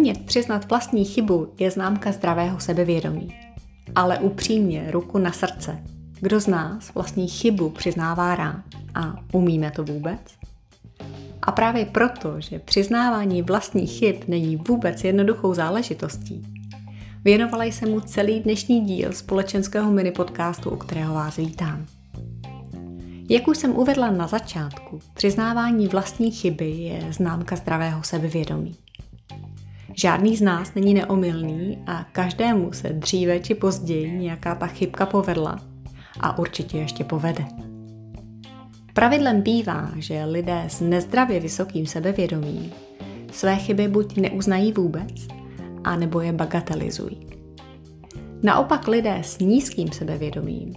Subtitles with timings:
[0.00, 3.34] Umět přiznat vlastní chybu je známka zdravého sebevědomí.
[3.94, 5.78] Ale upřímně, ruku na srdce,
[6.20, 10.20] kdo z nás vlastní chybu přiznává rád a umíme to vůbec?
[11.42, 16.42] A právě proto, že přiznávání vlastních chyb není vůbec jednoduchou záležitostí,
[17.24, 21.86] věnovala jsem mu celý dnešní díl společenského mini podcastu, u kterého vás vítám.
[23.28, 28.76] Jak už jsem uvedla na začátku, přiznávání vlastní chyby je známka zdravého sebevědomí.
[30.00, 35.58] Žádný z nás není neomylný a každému se dříve či později nějaká ta chybka povedla
[36.20, 37.44] a určitě ještě povede.
[38.94, 42.72] Pravidlem bývá, že lidé s nezdravě vysokým sebevědomím
[43.32, 45.26] své chyby buď neuznají vůbec,
[45.84, 47.26] anebo je bagatelizují.
[48.42, 50.74] Naopak lidé s nízkým sebevědomím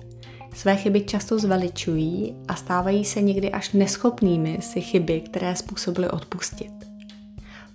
[0.54, 6.82] své chyby často zveličují a stávají se někdy až neschopnými si chyby, které způsobily odpustit.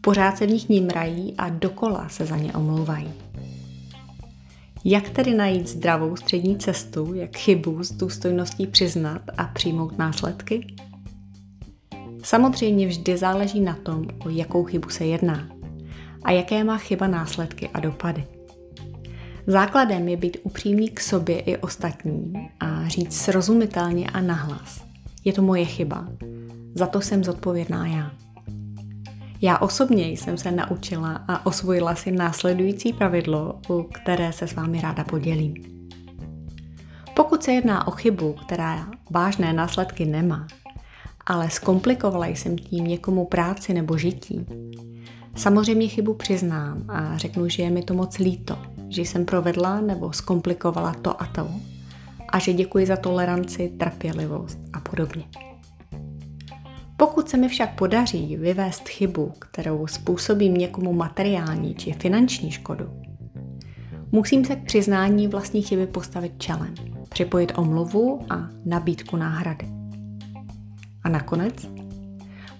[0.00, 3.12] Pořád se v nich nímrají a dokola se za ně omlouvají.
[4.84, 10.66] Jak tedy najít zdravou střední cestu, jak chybu s důstojností přiznat a přijmout následky?
[12.22, 15.48] Samozřejmě vždy záleží na tom, o jakou chybu se jedná
[16.24, 18.24] a jaké má chyba následky a dopady.
[19.46, 24.84] Základem je být upřímný k sobě i ostatním a říct srozumitelně a nahlas.
[25.24, 26.08] Je to moje chyba.
[26.74, 28.12] Za to jsem zodpovědná já.
[29.40, 34.80] Já osobně jsem se naučila a osvojila si následující pravidlo, u které se s vámi
[34.80, 35.54] ráda podělím.
[37.14, 40.46] Pokud se jedná o chybu, která vážné následky nemá,
[41.26, 44.46] ale zkomplikovala jsem tím někomu práci nebo žití,
[45.36, 50.12] samozřejmě chybu přiznám a řeknu, že je mi to moc líto, že jsem provedla nebo
[50.12, 51.50] zkomplikovala to a to
[52.28, 55.24] a že děkuji za toleranci, trpělivost a podobně.
[57.00, 62.90] Pokud se mi však podaří vyvést chybu, kterou způsobím někomu materiální či finanční škodu,
[64.12, 66.74] musím se k přiznání vlastní chyby postavit čelem,
[67.08, 69.68] připojit omluvu a nabídku náhrady.
[71.02, 71.54] A nakonec,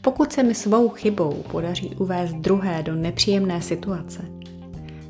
[0.01, 4.23] pokud se mi svou chybou podaří uvést druhé do nepříjemné situace,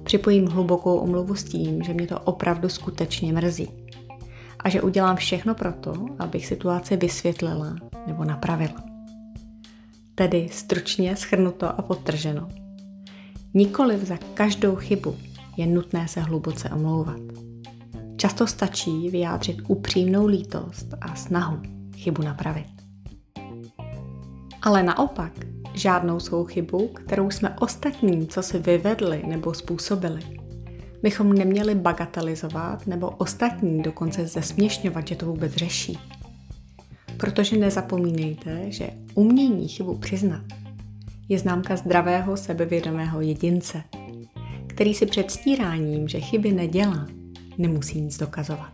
[0.02, 3.70] připojím hlubokou omluvu s tím, že mě to opravdu skutečně mrzí
[4.64, 7.76] a že udělám všechno proto, abych situaci vysvětlila
[8.06, 8.87] nebo napravila.
[10.18, 12.48] Tedy stručně schrnuto a potrženo.
[13.54, 15.16] Nikoliv za každou chybu
[15.56, 17.20] je nutné se hluboce omlouvat.
[18.16, 21.62] Často stačí vyjádřit upřímnou lítost a snahu
[21.96, 22.66] chybu napravit.
[24.62, 25.32] Ale naopak,
[25.74, 30.20] žádnou svou chybu, kterou jsme ostatní, co si vyvedli nebo způsobili,
[31.02, 35.98] bychom neměli bagatelizovat nebo ostatní dokonce zesměšňovat, že to vůbec řeší.
[37.18, 40.44] Protože nezapomínejte, že umění chybu přiznat
[41.28, 43.82] je známka zdravého sebevědomého jedince,
[44.66, 47.06] který si předstíráním, že chyby nedělá,
[47.58, 48.72] nemusí nic dokazovat.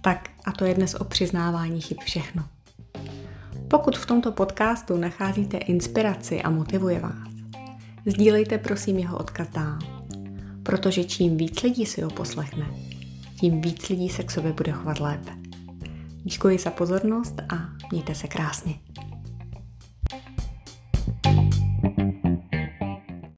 [0.00, 2.44] Tak a to je dnes o přiznávání chyb všechno.
[3.68, 7.28] Pokud v tomto podcastu nacházíte inspiraci a motivuje vás,
[8.06, 9.78] sdílejte prosím jeho odkaz dál,
[10.62, 12.66] protože čím víc lidí si ho poslechne,
[13.40, 15.35] tím víc lidí se k sobě bude chovat lépe.
[16.28, 17.54] Děkuji za pozornost a
[17.92, 18.74] mějte se krásně.